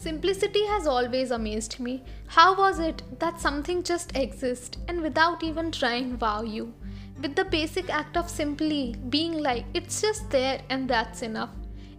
[0.00, 2.02] Simplicity has always amazed me.
[2.26, 6.72] How was it that something just exists and without even trying wow you?
[7.20, 11.50] With the basic act of simply being like it's just there and that's enough.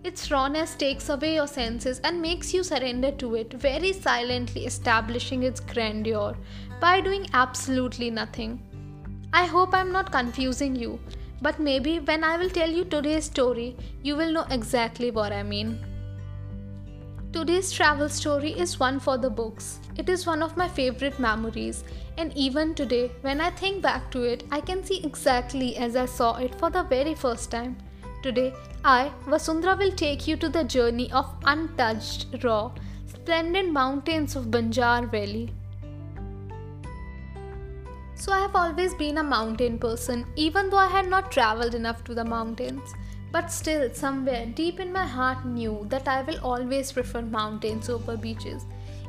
[0.03, 5.43] Its rawness takes away your senses and makes you surrender to it, very silently establishing
[5.43, 6.35] its grandeur
[6.79, 8.59] by doing absolutely nothing.
[9.31, 10.99] I hope I'm not confusing you,
[11.39, 15.43] but maybe when I will tell you today's story, you will know exactly what I
[15.43, 15.77] mean.
[17.33, 19.79] Today's travel story is one for the books.
[19.95, 21.85] It is one of my favorite memories,
[22.17, 26.07] and even today, when I think back to it, I can see exactly as I
[26.07, 27.77] saw it for the very first time.
[28.21, 32.73] Today, I, Vasundhara, will take you to the journey of untouched, raw,
[33.05, 35.53] splendid mountains of Banjar Valley.
[38.15, 42.03] So, I have always been a mountain person, even though I had not traveled enough
[42.03, 42.93] to the mountains.
[43.31, 48.17] But still, somewhere deep in my heart, knew that I will always prefer mountains over
[48.17, 48.65] beaches,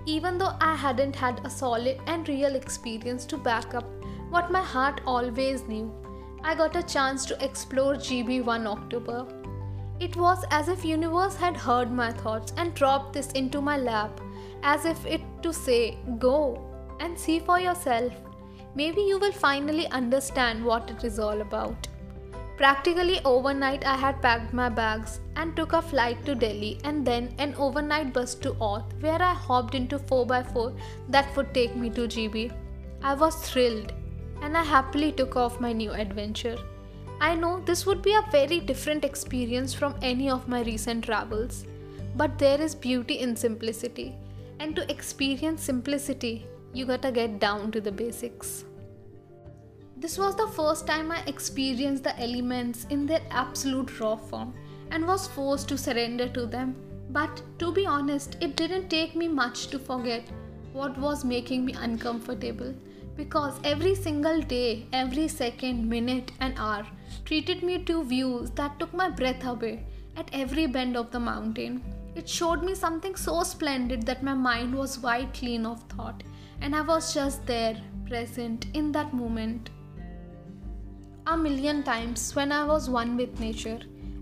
[0.06, 3.84] even though I hadn't had a solid and real experience to back up
[4.31, 5.92] what my heart always knew.
[6.45, 9.27] I got a chance to explore Jibhi one October.
[10.01, 14.20] It was as if universe had heard my thoughts and dropped this into my lap,
[14.62, 16.36] as if it to say, "Go
[17.01, 18.12] and see for yourself.
[18.75, 21.89] Maybe you will finally understand what it is all about."
[22.62, 27.34] Practically overnight, I had packed my bags and took a flight to Delhi and then
[27.38, 32.02] an overnight bus to Aut, where I hopped into 4x4 that would take me to
[32.02, 32.52] Jibhi.
[33.02, 33.92] I was thrilled
[34.42, 36.56] and I happily took off my new adventure.
[37.20, 41.66] I know this would be a very different experience from any of my recent travels,
[42.14, 44.14] but there is beauty in simplicity,
[44.60, 48.66] and to experience simplicity, you gotta get down to the basics.
[50.03, 54.53] This was the first time I experienced the elements in their absolute raw form
[54.91, 56.75] and was forced to surrender to them.
[57.11, 60.25] But to be honest, it didn't take me much to forget
[60.73, 62.74] what was making me uncomfortable
[63.14, 66.84] because every single day, every second, minute, and hour
[67.24, 69.84] treated me to views that took my breath away
[70.17, 71.80] at every bend of the mountain.
[72.17, 76.24] It showed me something so splendid that my mind was wide clean of thought,
[76.61, 79.70] and I was just there, present in that moment
[81.27, 83.78] a million times when I was one with nature,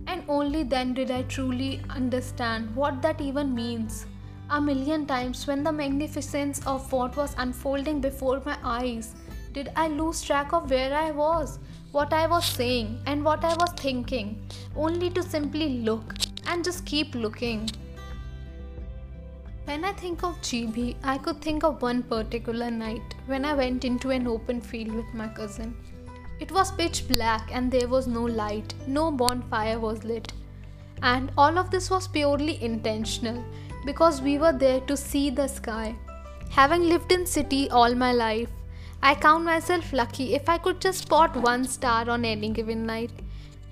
[0.06, 4.06] and only then did I truly understand what that even means.
[4.50, 9.14] A million times when the magnificence of what was unfolding before my eyes
[9.52, 11.58] did I lose track of where I was,
[11.92, 14.44] what I was saying, and what I was thinking,
[14.76, 16.14] only to simply look
[16.46, 17.70] and just keep looking.
[19.64, 23.84] When I think of Jibhi, I could think of one particular night when I went
[23.84, 25.76] into an open field with my cousin.
[26.40, 30.32] It was pitch black and there was no light, no bonfire was lit.
[31.02, 33.44] And all of this was purely intentional
[33.84, 35.94] because we were there to see the sky.
[36.50, 38.48] Having lived in city all my life,
[39.02, 43.12] I count myself lucky if I could just spot one star on any given night.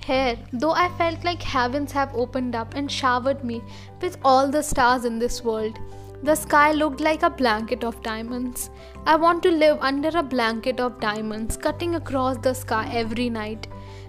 [0.05, 3.63] Here, though I felt like heavens have opened up and showered me
[4.01, 5.79] with all the stars in this world,
[6.23, 8.71] the sky looked like a blanket of diamonds.
[9.07, 13.69] I want to live under a blanket of diamonds cutting across the sky every night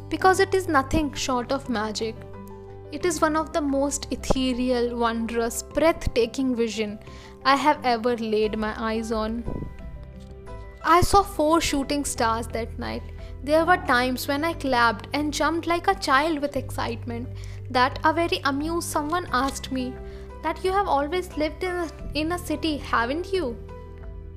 [0.09, 2.15] because it is nothing short of magic.
[2.91, 6.99] It is one of the most ethereal, wondrous, breathtaking vision
[7.45, 9.43] I have ever laid my eyes on.
[10.83, 13.03] I saw four shooting stars that night.
[13.43, 17.29] There were times when I clapped and jumped like a child with excitement
[17.69, 19.93] that a very amused someone asked me,
[20.43, 23.57] that you have always lived in a, in a city, haven't you?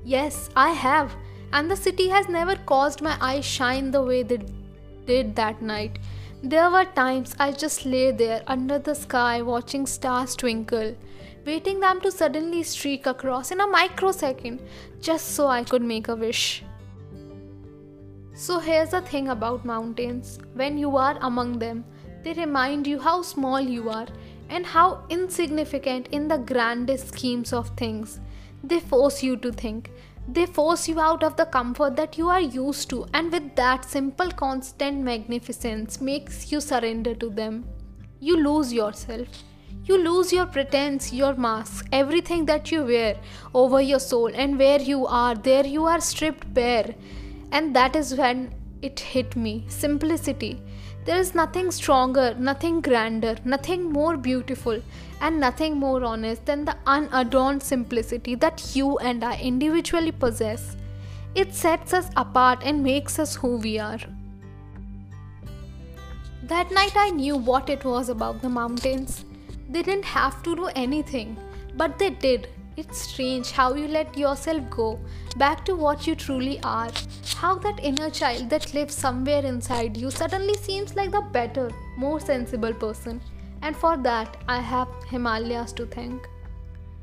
[0.03, 1.15] Yes, I have.
[1.53, 4.39] And the city has never caused my eyes shine the way they
[5.05, 5.99] did that night.
[6.41, 10.95] There were times I just lay there under the sky watching stars twinkle,
[11.45, 14.61] waiting them to suddenly streak across in a microsecond
[14.99, 16.63] just so I could make a wish.
[18.33, 21.85] So here's the thing about mountains when you are among them,
[22.23, 24.07] they remind you how small you are
[24.49, 28.19] and how insignificant in the grandest schemes of things.
[28.63, 29.91] They force you to think.
[30.27, 33.83] They force you out of the comfort that you are used to, and with that
[33.83, 37.65] simple, constant magnificence makes you surrender to them.
[38.19, 39.27] You lose yourself.
[39.85, 43.17] You lose your pretense, your mask, everything that you wear
[43.53, 46.95] over your soul, and where you are, there you are stripped bare.
[47.51, 50.61] And that is when it hit me simplicity.
[51.05, 54.81] There is nothing stronger, nothing grander, nothing more beautiful,
[55.19, 60.77] and nothing more honest than the unadorned simplicity that you and I individually possess.
[61.35, 63.99] It sets us apart and makes us who we are.
[66.43, 69.25] That night I knew what it was about the mountains.
[69.69, 71.35] They didn't have to do anything.
[71.75, 72.47] But they did.
[72.75, 74.99] It's strange how you let yourself go
[75.37, 76.89] back to what you truly are.
[77.35, 82.19] How that inner child that lives somewhere inside you suddenly seems like the better, more
[82.19, 83.21] sensible person.
[83.61, 86.27] And for that, I have Himalayas to thank.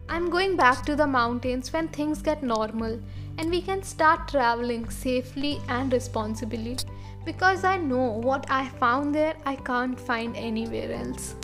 [0.08, 3.00] I'm going back to the mountains when things get normal
[3.38, 6.78] and we can start traveling safely and responsibly
[7.24, 11.36] because I know what I found there I can't find anywhere else.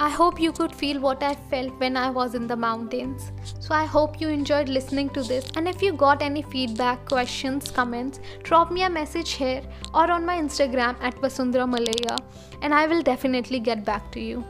[0.00, 3.32] I hope you could feel what I felt when I was in the mountains.
[3.58, 5.50] So I hope you enjoyed listening to this.
[5.56, 9.62] And if you got any feedback, questions, comments, drop me a message here
[9.92, 12.16] or on my Instagram at Vasundhara Malaya
[12.62, 14.44] and I will definitely get back to you.